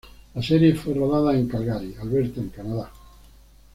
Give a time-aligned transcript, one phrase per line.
[0.33, 2.91] La serie fue rodada en Calgary, Alberta en Canadá.